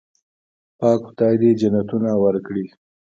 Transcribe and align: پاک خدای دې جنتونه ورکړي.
پاک 0.79 0.99
خدای 1.09 1.35
دې 1.41 1.49
جنتونه 1.59 2.09
ورکړي. 2.23 2.65